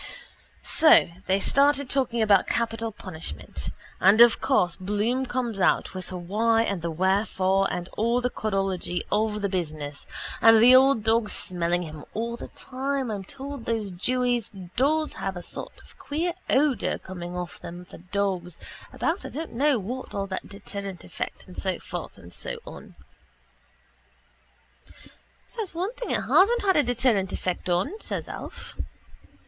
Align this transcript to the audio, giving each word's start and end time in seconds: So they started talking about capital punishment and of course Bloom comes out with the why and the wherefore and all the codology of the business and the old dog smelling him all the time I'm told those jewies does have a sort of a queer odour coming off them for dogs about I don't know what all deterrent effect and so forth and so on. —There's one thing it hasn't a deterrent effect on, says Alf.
So 0.63 1.11
they 1.27 1.39
started 1.39 1.87
talking 1.87 2.23
about 2.23 2.47
capital 2.47 2.91
punishment 2.91 3.69
and 3.99 4.19
of 4.19 4.41
course 4.41 4.75
Bloom 4.75 5.27
comes 5.27 5.59
out 5.59 5.93
with 5.93 6.07
the 6.07 6.17
why 6.17 6.63
and 6.63 6.81
the 6.81 6.89
wherefore 6.89 7.71
and 7.71 7.87
all 7.89 8.19
the 8.19 8.31
codology 8.31 9.03
of 9.11 9.43
the 9.43 9.47
business 9.47 10.07
and 10.41 10.57
the 10.57 10.75
old 10.75 11.03
dog 11.03 11.29
smelling 11.29 11.83
him 11.83 12.03
all 12.15 12.35
the 12.35 12.47
time 12.47 13.11
I'm 13.11 13.23
told 13.23 13.65
those 13.65 13.91
jewies 13.91 14.53
does 14.75 15.13
have 15.13 15.37
a 15.37 15.43
sort 15.43 15.79
of 15.83 15.91
a 15.91 16.01
queer 16.01 16.33
odour 16.49 16.97
coming 16.97 17.37
off 17.37 17.59
them 17.59 17.85
for 17.85 17.99
dogs 17.99 18.57
about 18.91 19.23
I 19.23 19.29
don't 19.29 19.53
know 19.53 19.77
what 19.77 20.15
all 20.15 20.25
deterrent 20.25 21.03
effect 21.03 21.43
and 21.45 21.55
so 21.55 21.77
forth 21.77 22.17
and 22.17 22.33
so 22.33 22.57
on. 22.65 22.95
—There's 25.55 25.75
one 25.75 25.93
thing 25.93 26.09
it 26.09 26.21
hasn't 26.23 26.75
a 26.75 26.81
deterrent 26.81 27.31
effect 27.31 27.69
on, 27.69 27.99
says 28.01 28.27
Alf. 28.27 28.75